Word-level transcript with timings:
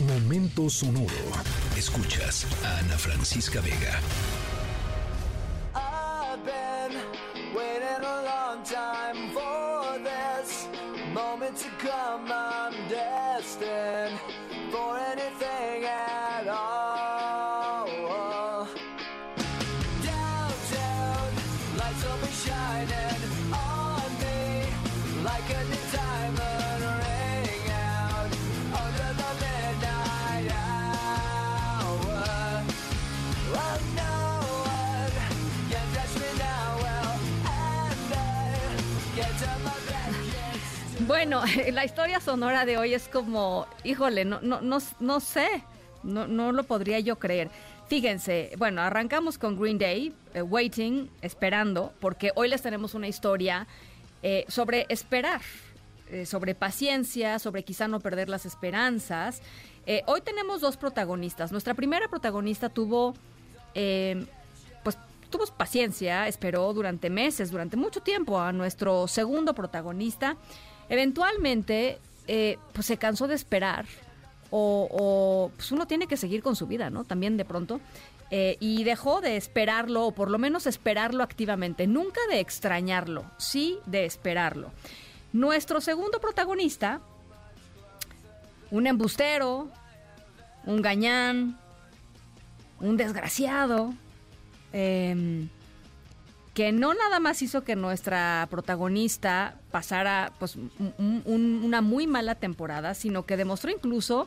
Momento 0.00 0.68
sonoro. 0.68 1.08
Escuchas 1.74 2.46
a 2.62 2.80
Ana 2.80 2.98
Francisca 2.98 3.62
Vega. 3.62 3.98
Moment 11.14 11.56
to 11.56 11.70
come. 11.78 12.85
Bueno, 41.16 41.42
la 41.72 41.82
historia 41.86 42.20
sonora 42.20 42.66
de 42.66 42.76
hoy 42.76 42.92
es 42.92 43.08
como, 43.08 43.66
híjole, 43.84 44.26
no, 44.26 44.38
no, 44.42 44.60
no, 44.60 44.76
no 45.00 45.20
sé, 45.20 45.64
no, 46.02 46.52
lo 46.52 46.64
podría 46.64 47.00
yo 47.00 47.18
creer. 47.18 47.48
Fíjense, 47.88 48.52
bueno, 48.58 48.82
arrancamos 48.82 49.38
con 49.38 49.58
Green 49.58 49.78
Day, 49.78 50.12
eh, 50.34 50.42
Waiting, 50.42 51.08
esperando, 51.22 51.94
porque 52.00 52.32
hoy 52.34 52.50
les 52.50 52.60
tenemos 52.60 52.92
una 52.92 53.08
historia 53.08 53.66
eh, 54.22 54.44
sobre 54.48 54.84
esperar, 54.90 55.40
eh, 56.10 56.26
sobre 56.26 56.54
paciencia, 56.54 57.38
sobre 57.38 57.62
quizá 57.62 57.88
no 57.88 57.98
perder 57.98 58.28
las 58.28 58.44
esperanzas. 58.44 59.40
Hoy 60.04 60.20
tenemos 60.20 60.60
dos 60.60 60.76
protagonistas. 60.76 61.50
Nuestra 61.50 61.72
primera 61.72 62.08
protagonista 62.08 62.68
tuvo, 62.68 63.14
eh, 63.74 64.26
pues, 64.84 64.98
tuvo 65.30 65.46
paciencia, 65.46 66.28
esperó 66.28 66.74
durante 66.74 67.08
meses, 67.08 67.50
durante 67.50 67.78
mucho 67.78 68.02
tiempo 68.02 68.38
a 68.38 68.52
nuestro 68.52 69.08
segundo 69.08 69.54
protagonista. 69.54 70.36
Eventualmente, 70.88 71.98
eh, 72.26 72.58
pues 72.72 72.86
se 72.86 72.96
cansó 72.96 73.28
de 73.28 73.34
esperar 73.34 73.86
o, 74.50 75.50
pues 75.56 75.72
uno 75.72 75.86
tiene 75.86 76.06
que 76.06 76.16
seguir 76.16 76.42
con 76.42 76.56
su 76.56 76.66
vida, 76.66 76.90
¿no? 76.90 77.04
También 77.04 77.36
de 77.36 77.44
pronto. 77.44 77.80
Eh, 78.30 78.56
y 78.58 78.82
dejó 78.84 79.20
de 79.20 79.36
esperarlo, 79.36 80.06
o 80.06 80.12
por 80.12 80.30
lo 80.30 80.38
menos 80.38 80.66
esperarlo 80.66 81.22
activamente, 81.22 81.86
nunca 81.86 82.20
de 82.28 82.40
extrañarlo, 82.40 83.24
sí 83.38 83.78
de 83.86 84.04
esperarlo. 84.04 84.72
Nuestro 85.32 85.80
segundo 85.80 86.20
protagonista, 86.20 87.00
un 88.72 88.88
embustero, 88.88 89.68
un 90.64 90.82
gañán, 90.82 91.56
un 92.80 92.96
desgraciado, 92.96 93.94
em, 94.72 95.48
que 96.56 96.72
no 96.72 96.94
nada 96.94 97.20
más 97.20 97.42
hizo 97.42 97.64
que 97.64 97.76
nuestra 97.76 98.48
protagonista 98.50 99.56
pasara 99.70 100.32
pues, 100.38 100.56
un- 100.56 100.72
un- 101.26 101.60
una 101.62 101.82
muy 101.82 102.06
mala 102.06 102.34
temporada, 102.34 102.94
sino 102.94 103.26
que 103.26 103.36
demostró 103.36 103.70
incluso 103.70 104.26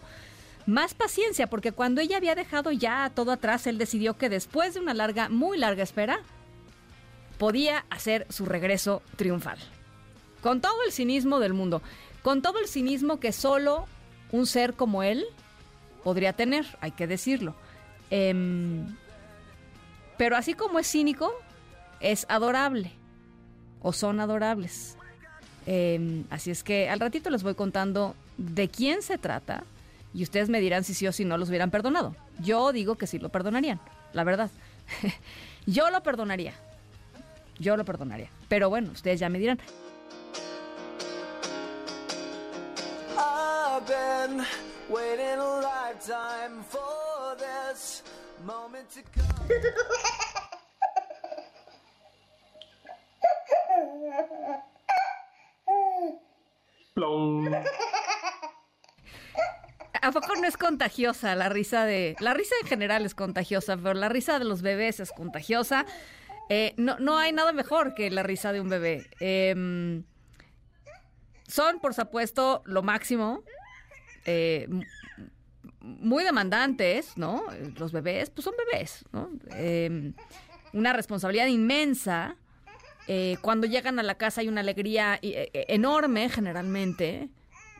más 0.67 0.93
paciencia, 0.93 1.47
porque 1.47 1.71
cuando 1.71 2.01
ella 2.01 2.17
había 2.17 2.35
dejado 2.35 2.71
ya 2.71 3.11
todo 3.15 3.31
atrás, 3.31 3.65
él 3.65 3.79
decidió 3.79 4.15
que 4.19 4.29
después 4.29 4.75
de 4.75 4.79
una 4.79 4.93
larga, 4.93 5.27
muy 5.27 5.57
larga 5.57 5.81
espera, 5.81 6.19
podía 7.39 7.83
hacer 7.89 8.27
su 8.29 8.45
regreso 8.45 9.01
triunfal. 9.15 9.57
Con 10.43 10.61
todo 10.61 10.83
el 10.85 10.91
cinismo 10.91 11.39
del 11.39 11.55
mundo, 11.55 11.81
con 12.21 12.43
todo 12.43 12.59
el 12.59 12.67
cinismo 12.67 13.19
que 13.19 13.31
solo 13.31 13.87
un 14.31 14.45
ser 14.45 14.75
como 14.75 15.01
él 15.01 15.25
podría 16.03 16.33
tener, 16.33 16.67
hay 16.79 16.91
que 16.91 17.07
decirlo. 17.07 17.55
Em, 18.11 18.85
pero 20.19 20.35
así 20.37 20.53
como 20.53 20.77
es 20.77 20.87
cínico, 20.91 21.33
es 21.99 22.25
adorable. 22.29 22.91
O 23.81 23.93
son 23.93 24.19
adorables. 24.19 24.97
Em, 25.65 26.25
así 26.29 26.51
es 26.51 26.63
que 26.63 26.89
al 26.89 26.99
ratito 26.99 27.29
les 27.29 27.43
voy 27.43 27.55
contando 27.55 28.15
de 28.37 28.69
quién 28.69 29.01
se 29.01 29.17
trata 29.17 29.63
y 30.13 30.23
ustedes 30.23 30.49
me 30.49 30.59
dirán 30.59 30.83
si 30.83 30.93
sí 30.93 31.07
o 31.07 31.11
si 31.11 31.25
no 31.25 31.37
los 31.37 31.49
hubieran 31.49 31.71
perdonado. 31.71 32.15
Yo 32.39 32.71
digo 32.71 32.95
que 32.95 33.07
sí 33.07 33.19
lo 33.19 33.29
perdonarían, 33.29 33.79
la 34.13 34.23
verdad. 34.23 34.49
Yo 35.65 35.89
lo 35.91 36.01
perdonaría. 36.01 36.53
Yo 37.59 37.77
lo 37.77 37.85
perdonaría. 37.85 38.29
Pero 38.47 38.69
bueno, 38.69 38.91
ustedes 38.91 39.19
ya 39.19 39.29
me 39.29 39.37
dirán. 39.39 39.59
Waiting 54.19 54.43
a 54.43 54.49
lifetime 54.49 54.59
for 55.65 56.11
this 56.71 56.91
moment 56.97 57.55
to 57.55 57.71
come. 57.71 57.79
¿A 60.01 60.11
poco 60.11 60.35
no 60.35 60.47
es 60.47 60.55
contagiosa 60.57 61.35
la 61.35 61.49
risa 61.49 61.85
de... 61.85 62.15
La 62.19 62.33
risa 62.33 62.55
en 62.61 62.67
general 62.67 63.05
es 63.05 63.13
contagiosa, 63.15 63.75
pero 63.77 63.93
la 63.93 64.07
risa 64.09 64.39
de 64.39 64.45
los 64.45 64.61
bebés 64.61 64.99
es 64.99 65.11
contagiosa. 65.11 65.85
Eh, 66.49 66.73
no, 66.77 66.97
no 66.99 67.17
hay 67.17 67.31
nada 67.31 67.51
mejor 67.51 67.93
que 67.95 68.09
la 68.09 68.23
risa 68.23 68.51
de 68.53 68.61
un 68.61 68.69
bebé. 68.69 69.09
Em, 69.19 70.03
son, 71.47 71.79
por 71.79 71.93
supuesto, 71.93 72.61
lo 72.65 72.81
máximo. 72.81 73.43
eh, 74.25 74.67
muy 75.81 76.23
demandantes, 76.23 77.17
¿no? 77.17 77.43
Los 77.77 77.91
bebés, 77.91 78.29
pues 78.29 78.43
son 78.45 78.53
bebés, 78.71 79.05
¿no? 79.11 79.29
Em, 79.51 80.13
una 80.73 80.93
responsabilidad 80.93 81.47
inmensa. 81.47 82.35
Eh, 83.11 83.37
cuando 83.41 83.65
llegan 83.65 83.97
a 83.97 84.03
la 84.03 84.19
casa 84.19 84.41
hay 84.41 84.47
una 84.47 84.61
alegría 84.61 85.17
eh, 85.23 85.49
eh, 85.51 85.65
enorme, 85.69 86.29
generalmente. 86.29 87.29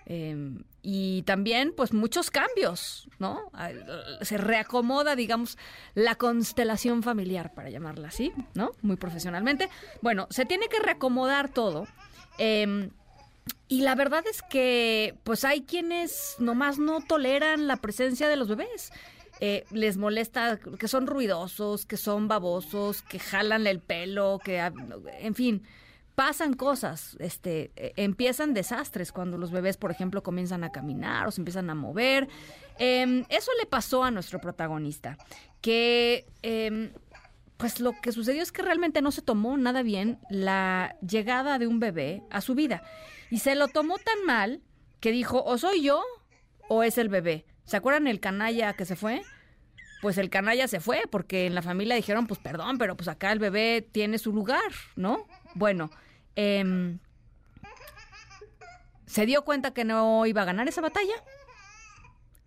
Eh, 0.08 0.58
y 0.82 1.22
también, 1.22 1.72
pues, 1.78 1.94
muchos 1.94 2.32
cambios, 2.32 3.08
¿no? 3.20 3.52
Se 4.22 4.40
reacomoda, 4.40 5.16
digamos, 5.16 5.56
la 5.94 6.16
constelación 6.16 7.04
familiar, 7.04 7.54
para 7.54 7.70
llamarla 7.70 8.08
así, 8.08 8.34
¿no? 8.56 8.72
Muy 8.82 8.96
profesionalmente. 8.96 9.70
Bueno, 10.02 10.26
se 10.32 10.46
tiene 10.46 10.68
que 10.68 10.80
reacomodar 10.80 11.50
todo. 11.50 11.86
Eh, 12.40 12.90
y 13.68 13.82
la 13.82 13.94
verdad 13.94 14.24
es 14.28 14.42
que, 14.42 15.16
pues, 15.24 15.46
hay 15.46 15.62
quienes 15.62 16.38
nomás 16.40 16.80
no 16.80 17.02
toleran 17.02 17.68
la 17.68 17.78
presencia 17.78 18.28
de 18.30 18.36
los 18.36 18.48
bebés. 18.48 18.92
Eh, 19.42 19.66
les 19.72 19.98
molesta 19.98 20.58
que 20.58 20.88
son 20.88 21.08
ruidosos, 21.08 21.86
que 21.86 21.98
son 21.98 22.28
babosos, 22.28 23.02
que 23.02 23.20
jalan 23.20 23.68
el 23.68 23.80
pelo, 23.80 24.40
que, 24.44 24.60
en 24.60 25.34
fin, 25.34 25.64
pasan 26.16 26.54
cosas, 26.54 27.16
este, 27.22 27.72
eh, 27.78 27.94
empiezan 27.96 28.54
desastres 28.54 29.14
cuando 29.14 29.38
los 29.38 29.52
bebés, 29.52 29.78
por 29.78 29.92
ejemplo, 29.92 30.22
comienzan 30.22 30.66
a 30.66 30.72
caminar 30.74 31.28
o 31.28 31.32
se 31.32 31.40
empiezan 31.40 31.70
a 31.70 31.76
mover. 31.76 32.28
Em, 32.78 33.24
eso 33.30 33.52
le 33.58 33.66
pasó 33.66 34.04
a 34.04 34.12
nuestro 34.12 34.42
protagonista, 34.42 35.18
que 35.62 36.26
em, 36.42 36.92
pues 37.56 37.80
lo 37.80 37.94
que 38.02 38.12
sucedió 38.12 38.44
es 38.44 38.52
que 38.52 38.62
realmente 38.62 39.02
no 39.02 39.12
se 39.12 39.22
tomó 39.22 39.58
nada 39.58 39.82
bien 39.82 40.20
la 40.30 40.98
llegada 41.02 41.60
de 41.60 41.68
un 41.68 41.80
bebé 41.80 42.24
a 42.30 42.42
su 42.42 42.56
vida. 42.56 42.84
Y 43.30 43.40
se 43.40 43.56
lo 43.56 43.70
tomó 43.70 43.98
tan 43.98 44.26
mal 44.26 44.62
que 45.00 45.12
dijo, 45.12 45.44
o 45.44 45.58
soy 45.58 45.82
yo 45.84 46.04
o 46.68 46.84
es 46.84 46.98
el 46.98 47.08
bebé. 47.08 47.46
¿Se 47.70 47.78
acuerdan 47.78 48.08
el 48.08 48.20
canalla 48.20 48.74
que 48.74 48.84
se 48.84 48.96
fue? 48.96 49.22
Pues 50.02 50.18
el 50.18 50.32
canalla 50.32 50.68
se 50.68 50.80
fue 50.80 51.04
porque 51.08 51.46
en 51.46 51.54
la 51.54 51.62
familia 51.62 51.96
dijeron, 51.96 52.26
pues 52.26 52.40
perdón, 52.40 52.80
pero 52.80 52.98
pues 52.98 53.08
acá 53.08 53.32
el 53.32 53.38
bebé 53.38 53.88
tiene 53.92 54.18
su 54.18 54.34
lugar, 54.34 54.72
¿no? 54.96 55.28
Bueno, 55.54 55.92
em, 56.36 56.98
se 59.06 59.28
dio 59.28 59.46
cuenta 59.46 59.72
que 59.72 59.86
no 59.86 60.26
iba 60.26 60.42
a 60.42 60.46
ganar 60.46 60.68
esa 60.68 60.82
batalla. 60.82 61.14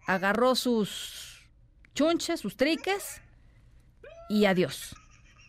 Agarró 0.08 0.56
sus 0.56 1.46
chunches, 1.94 2.40
sus 2.40 2.56
triques 2.56 3.22
y 4.28 4.46
adiós. 4.46 4.96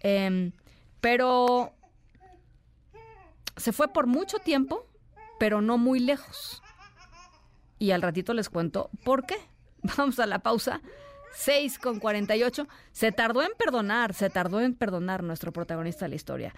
Em, 0.02 0.52
pero 1.02 1.74
se 3.58 3.72
fue 3.72 3.88
por 3.88 4.06
mucho 4.06 4.38
tiempo, 4.38 4.86
pero 5.40 5.62
no 5.62 5.80
muy 5.80 6.00
lejos. 6.00 6.62
Y 7.80 7.90
al 7.90 8.04
ratito 8.04 8.36
les 8.36 8.50
cuento 8.50 8.92
por 9.04 9.26
qué. 9.26 9.53
Vamos 9.97 10.19
a 10.19 10.25
la 10.25 10.39
pausa. 10.39 10.81
6 11.35 11.80
con 11.80 12.00
48. 12.00 12.68
Se 12.91 13.12
tardó 13.12 13.41
en 13.41 13.51
perdonar, 13.57 14.13
se 14.13 14.30
tardó 14.30 14.62
en 14.62 14.75
perdonar 14.75 15.24
nuestro 15.24 15.51
protagonista 15.51 16.06
de 16.06 16.09
la 16.09 16.15
historia. 16.15 16.53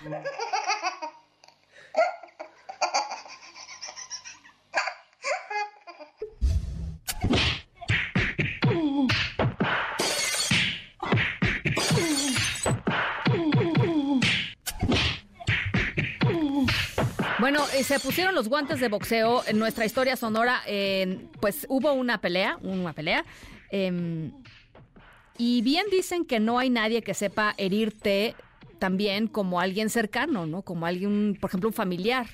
Bueno, 17.45 17.63
eh, 17.75 17.83
se 17.83 17.99
pusieron 17.99 18.33
los 18.33 18.49
guantes 18.49 18.79
de 18.79 18.87
boxeo 18.87 19.43
en 19.45 19.59
nuestra 19.59 19.85
historia 19.85 20.15
sonora. 20.15 20.63
eh, 20.65 21.27
pues 21.39 21.67
hubo 21.69 21.93
una 21.93 22.19
pelea, 22.19 22.57
una 22.63 22.91
pelea. 22.91 23.23
em, 23.69 24.31
y 25.37 25.61
bien 25.61 25.85
dicen 25.91 26.25
que 26.25 26.39
no 26.39 26.57
hay 26.57 26.71
nadie 26.71 27.03
que 27.03 27.13
sepa 27.13 27.53
herirte 27.57 28.33
también 28.79 29.27
como 29.27 29.59
alguien 29.59 29.91
cercano, 29.91 30.47
¿no? 30.47 30.63
Como 30.63 30.87
alguien, 30.87 31.37
por 31.39 31.51
ejemplo, 31.51 31.69
un 31.69 31.75
familiar. 31.75 32.25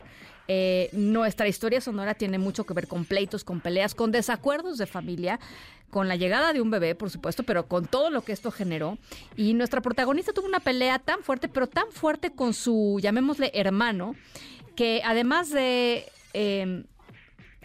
Eh, 0.47 0.87
nuestra 0.93 1.49
historia 1.49 1.81
sonora 1.81 2.13
tiene 2.13 2.37
mucho 2.37 2.65
que 2.65 2.73
ver 2.73 2.87
con 2.87 3.03
pleitos, 3.03 3.43
con 3.43 3.59
peleas, 3.59 3.93
con 3.95 4.13
desacuerdos 4.13 4.77
de 4.77 4.85
familia, 4.85 5.41
con 5.89 6.07
la 6.07 6.15
llegada 6.15 6.53
de 6.53 6.61
un 6.61 6.71
bebé, 6.71 6.95
por 6.95 7.09
supuesto, 7.09 7.43
pero 7.43 7.67
con 7.67 7.85
todo 7.85 8.11
lo 8.11 8.21
que 8.21 8.31
esto 8.31 8.49
generó. 8.49 8.97
Y 9.35 9.55
nuestra 9.55 9.81
protagonista 9.81 10.31
tuvo 10.31 10.47
una 10.47 10.61
pelea 10.61 10.99
tan 10.99 11.21
fuerte, 11.21 11.49
pero 11.49 11.67
tan 11.67 11.91
fuerte 11.91 12.31
con 12.31 12.53
su, 12.53 12.97
llamémosle, 13.01 13.51
hermano, 13.53 14.15
que 14.81 15.03
además 15.05 15.51
de 15.51 16.05
eh, 16.33 16.85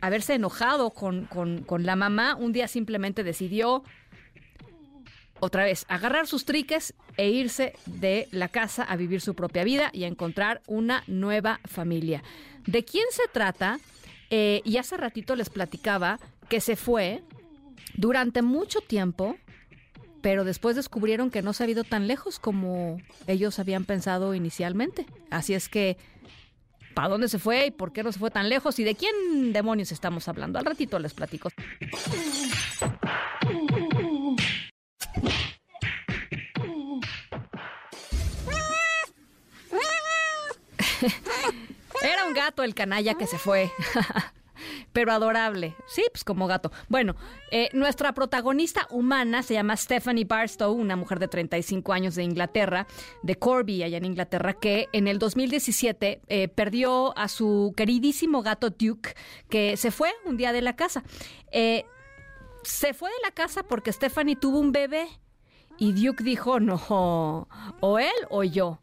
haberse 0.03 0.35
enojado 0.35 0.91
con, 0.91 1.25
con- 1.25 1.63
con 1.63 1.87
la 1.87 1.97
mamá, 1.97 2.35
un 2.35 2.53
día 2.53 2.69
simplemente 2.69 3.25
decidió 3.25 3.85
otra 5.41 5.65
vez 5.65 5.87
agarrar 5.89 6.27
sus 6.27 6.45
triques 6.45 6.93
e 7.17 7.31
irse 7.31 7.73
de 7.87 8.29
la 8.33 8.49
casa 8.49 8.83
a 8.83 8.97
vivir 8.97 9.23
su 9.23 9.35
propia 9.35 9.65
vida 9.65 9.89
y 9.95 10.05
a 10.05 10.09
encontrar 10.09 10.61
una 10.67 11.05
nueva 11.07 11.61
familia. 11.65 12.23
¿De 12.67 12.85
quién 12.85 13.07
se 13.11 13.27
trata? 13.33 13.81
Eh, 14.29 14.61
y 14.67 14.77
hace 14.77 14.99
ratito 14.99 15.37
les 15.37 15.49
platicaba 15.49 16.19
que 16.51 16.61
se 16.61 16.77
fue 16.77 17.23
durante 17.95 18.43
mucho 18.43 18.83
tiempo, 18.83 19.37
pero 20.21 20.45
después 20.45 20.77
descubrieron 20.77 21.31
que 21.31 21.41
no 21.41 21.55
se 21.55 21.65
ha 21.65 21.69
ido 21.71 21.83
tan 21.85 22.09
lejos 22.09 22.39
como 22.39 22.99
ellos 23.27 23.59
habían 23.59 23.87
pensado 23.87 24.35
inicialmente. 24.35 25.07
Así 25.31 25.55
es 25.55 25.71
que, 25.71 25.97
¿para 26.97 27.11
dónde 27.11 27.29
se 27.29 27.39
fue 27.39 27.67
y 27.67 27.71
por 27.71 27.93
qué 27.93 28.03
no 28.03 28.11
se 28.11 28.19
fue 28.19 28.31
tan 28.31 28.49
lejos? 28.49 28.79
¿Y 28.79 28.85
de 28.85 28.95
quién 28.95 29.53
demonios 29.53 29.93
estamos 29.93 30.29
hablando? 30.29 30.59
Al 30.59 30.65
ratito 30.65 30.99
les 30.99 31.13
platico. 31.13 31.51
Era 42.03 42.25
un 42.27 42.33
gato 42.33 42.63
el 42.63 42.75
canalla 42.75 43.13
que 43.13 43.27
se 43.27 43.37
fue. 43.37 43.71
Pero 44.97 45.13
adorable. 45.13 45.77
Sí, 45.87 46.07
pues 46.11 46.25
como 46.25 46.47
gato. 46.47 46.73
Bueno, 46.89 47.17
eh, 47.51 47.69
nuestra 47.75 48.15
protagonista 48.15 48.87
humana 48.89 49.43
se 49.43 49.53
llama 49.53 49.77
Stephanie 49.77 50.25
Barstow, 50.25 50.73
una 50.73 50.97
mujer 50.97 51.19
de 51.19 51.29
35 51.29 51.93
años 51.93 52.15
de 52.15 52.23
Inglaterra, 52.23 52.87
de 53.23 53.35
Corby, 53.35 53.83
allá 53.83 53.99
en 53.99 54.07
Inglaterra, 54.07 54.55
que 54.55 54.89
en 54.95 55.07
el 55.07 55.19
2017 55.19 56.23
eh, 56.27 56.49
perdió 56.49 57.15
a 57.19 57.29
su 57.29 57.75
queridísimo 57.77 58.41
gato 58.41 58.71
Duke, 58.71 59.15
que 59.51 59.77
se 59.77 59.91
fue 59.91 60.15
un 60.25 60.39
día 60.39 60.55
de 60.55 60.63
la 60.63 60.77
casa. 60.77 61.05
Eh, 61.53 61.85
se 62.63 62.95
fue 62.95 63.11
de 63.11 63.17
la 63.23 63.33
casa 63.33 63.65
porque 63.65 63.93
Stephanie 63.93 64.35
tuvo 64.35 64.61
un 64.61 64.73
bebé 64.73 65.09
y 65.77 65.93
Duke 65.93 66.25
dijo, 66.25 66.59
no, 66.59 67.49
o 67.81 67.99
él 67.99 68.15
o 68.31 68.45
yo. 68.45 68.81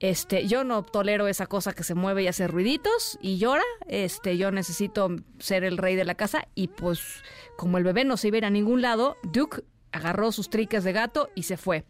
Este, 0.00 0.46
yo 0.46 0.64
no 0.64 0.82
tolero 0.82 1.28
esa 1.28 1.46
cosa 1.46 1.72
que 1.72 1.84
se 1.84 1.94
mueve 1.94 2.22
y 2.22 2.26
hace 2.26 2.46
ruiditos 2.48 3.18
y 3.22 3.38
llora. 3.38 3.64
Este, 3.86 4.36
yo 4.36 4.50
necesito 4.50 5.08
ser 5.38 5.64
el 5.64 5.78
rey 5.78 5.96
de 5.96 6.04
la 6.04 6.14
casa 6.14 6.48
y 6.54 6.68
pues 6.68 7.22
como 7.56 7.78
el 7.78 7.84
bebé 7.84 8.04
no 8.04 8.16
se 8.16 8.28
iba 8.28 8.36
a 8.36 8.38
ir 8.38 8.44
a 8.44 8.50
ningún 8.50 8.82
lado, 8.82 9.16
Duke 9.22 9.62
agarró 9.92 10.32
sus 10.32 10.50
triques 10.50 10.84
de 10.84 10.92
gato 10.92 11.30
y 11.34 11.44
se 11.44 11.56
fue. 11.56 11.84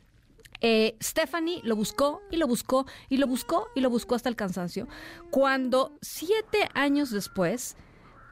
Eh, 0.61 0.97
Stephanie 1.03 1.61
lo 1.65 1.77
buscó 1.77 2.23
y 2.31 2.37
lo 2.37 2.47
buscó 2.47 2.87
y 3.09 3.17
lo 3.17 3.27
buscó 3.27 3.69
y 3.75 3.81
lo 3.81 3.91
buscó 3.91 4.15
hasta 4.15 4.29
el 4.29 4.37
cansancio. 4.37 4.89
Cuando 5.31 5.97
siete 6.01 6.69
años 6.75 7.11
después 7.11 7.77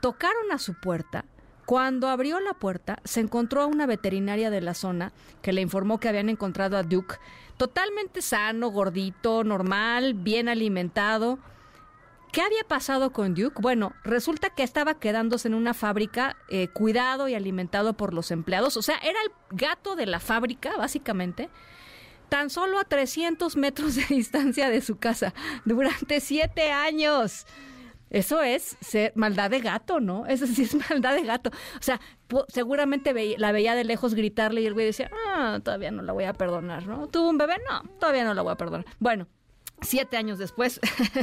tocaron 0.01 0.53
a 0.53 0.59
su 0.59 0.75
puerta, 0.81 1.25
cuando 1.67 2.09
abrió 2.09 2.41
la 2.41 2.55
puerta, 2.55 2.99
se 3.05 3.21
encontró 3.21 3.63
a 3.63 3.67
una 3.67 3.87
veterinaria 3.87 4.51
de 4.51 4.61
la 4.61 4.75
zona 4.75 5.13
que 5.43 5.53
le 5.53 5.61
informó 5.61 6.01
que 6.01 6.09
habían 6.09 6.29
encontrado 6.29 6.77
a 6.77 6.83
Duke 6.83 7.17
totalmente 7.57 8.23
sano, 8.23 8.71
gordito, 8.71 9.45
normal, 9.45 10.15
bien 10.15 10.49
alimentado. 10.49 11.39
¿Qué 12.33 12.41
había 12.41 12.65
pasado 12.65 13.13
con 13.13 13.35
Duke? 13.35 13.61
Bueno, 13.61 13.93
resulta 14.05 14.51
que 14.51 14.63
estaba 14.63 14.99
quedándose 14.99 15.49
en 15.49 15.55
una 15.55 15.75
fábrica 15.75 16.37
eh, 16.49 16.69
cuidado 16.69 17.29
y 17.29 17.35
alimentado 17.35 17.93
por 17.93 18.15
los 18.15 18.31
empleados. 18.31 18.77
O 18.77 18.83
sea, 18.83 18.97
era 18.97 19.19
el 19.23 19.31
gato 19.57 19.97
de 19.97 20.07
la 20.07 20.19
fábrica, 20.19 20.73
básicamente 20.77 21.51
tan 22.29 22.49
solo 22.49 22.79
a 22.79 22.85
300 22.85 23.57
metros 23.57 23.95
de 23.95 24.07
distancia 24.09 24.71
de 24.71 24.81
su 24.81 24.97
casa 24.97 25.35
durante 25.67 26.19
siete 26.19 26.73
años. 26.73 27.47
Eso 28.13 28.43
es 28.43 28.77
ser 28.81 29.13
maldad 29.17 29.51
de 29.51 29.59
gato, 29.61 29.99
¿no? 29.99 30.27
Eso 30.27 30.47
sí 30.47 30.63
es 30.63 30.75
maldad 30.91 31.15
de 31.15 31.23
gato. 31.25 31.51
O 31.51 31.83
sea, 31.83 32.01
seguramente 32.49 33.13
veía- 33.13 33.39
la 33.39 33.51
veía 33.53 33.75
de 33.75 33.85
lejos 33.85 34.15
gritarle 34.15 34.61
y 34.61 34.67
el 34.67 34.75
güey 34.75 34.87
decía, 34.87 35.11
ah, 35.35 35.59
todavía 35.65 35.91
no 35.91 36.03
la 36.03 36.13
voy 36.13 36.25
a 36.25 36.33
perdonar, 36.35 36.87
¿no? 36.87 37.09
¿Tuvo 37.09 37.31
un 37.31 37.39
bebé? 37.39 37.57
No, 37.69 37.83
todavía 37.99 38.25
no 38.25 38.35
la 38.35 38.43
voy 38.43 38.53
a 38.53 38.57
perdonar. 38.57 38.87
Bueno, 39.01 39.27
Siete 39.85 40.17
años 40.17 40.39
después 40.39 40.79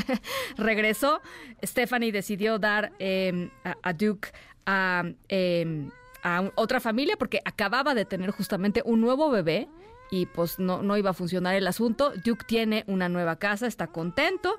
regresó. 0.57 1.21
Stephanie 1.63 2.11
decidió 2.11 2.59
dar 2.59 2.91
eh, 2.99 3.49
a, 3.83 3.93
Duke 3.93 4.29
a, 4.65 5.03
eh, 5.29 5.87
a 6.23 6.51
otra 6.55 6.79
familia 6.81 7.15
porque 7.17 7.39
acababa 7.45 7.93
de 7.95 8.03
tener 8.03 8.31
justamente 8.31 8.81
un 8.83 8.99
nuevo 9.01 9.29
bebé 9.29 9.69
y 10.11 10.25
pues 10.25 10.59
no, 10.59 10.81
no 10.81 10.97
iba 10.97 11.11
a 11.11 11.13
funcionar 11.13 11.55
el 11.55 11.67
asunto. 11.67 12.13
Duke 12.23 12.45
tiene 12.47 12.83
una 12.87 13.09
nueva 13.09 13.37
casa, 13.37 13.67
está 13.67 13.87
contento, 13.87 14.57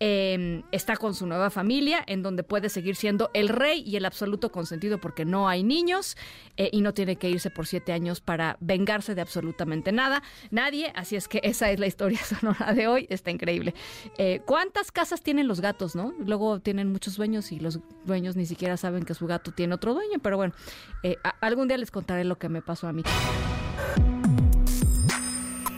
eh, 0.00 0.62
está 0.72 0.96
con 0.96 1.14
su 1.14 1.26
nueva 1.26 1.50
familia 1.50 2.02
en 2.06 2.22
donde 2.22 2.42
puede 2.42 2.68
seguir 2.68 2.96
siendo 2.96 3.30
el 3.32 3.48
rey 3.48 3.82
y 3.86 3.96
el 3.96 4.04
absoluto 4.04 4.50
consentido 4.50 4.98
porque 4.98 5.24
no 5.24 5.48
hay 5.48 5.62
niños 5.62 6.16
eh, 6.56 6.68
y 6.72 6.80
no 6.80 6.92
tiene 6.94 7.16
que 7.16 7.30
irse 7.30 7.50
por 7.50 7.66
siete 7.66 7.92
años 7.92 8.20
para 8.20 8.56
vengarse 8.60 9.14
de 9.14 9.20
absolutamente 9.20 9.92
nada, 9.92 10.22
nadie. 10.50 10.92
Así 10.96 11.16
es 11.16 11.28
que 11.28 11.40
esa 11.44 11.70
es 11.70 11.78
la 11.78 11.86
historia 11.86 12.22
sonora 12.22 12.72
de 12.74 12.86
hoy, 12.86 13.06
está 13.08 13.30
increíble. 13.30 13.74
Eh, 14.18 14.42
¿Cuántas 14.44 14.90
casas 14.90 15.22
tienen 15.22 15.48
los 15.48 15.60
gatos, 15.60 15.94
no? 15.94 16.12
Luego 16.18 16.60
tienen 16.60 16.90
muchos 16.90 17.16
dueños 17.16 17.52
y 17.52 17.60
los 17.60 17.80
dueños 18.04 18.36
ni 18.36 18.46
siquiera 18.46 18.76
saben 18.76 19.04
que 19.04 19.14
su 19.14 19.26
gato 19.26 19.52
tiene 19.52 19.74
otro 19.74 19.94
dueño, 19.94 20.18
pero 20.22 20.36
bueno, 20.36 20.54
eh, 21.02 21.16
algún 21.40 21.68
día 21.68 21.78
les 21.78 21.90
contaré 21.90 22.24
lo 22.24 22.36
que 22.36 22.48
me 22.48 22.62
pasó 22.62 22.88
a 22.88 22.92
mí. 22.92 23.02